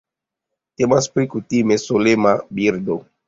Temas 0.81 1.09
pri 1.17 1.27
kutime 1.35 1.77
solema 1.83 2.35
birdo. 2.61 2.99